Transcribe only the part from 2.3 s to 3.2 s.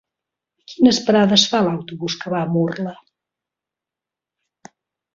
va a Murla?